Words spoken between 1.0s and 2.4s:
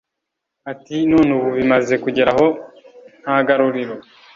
“None ubu bimaze kugera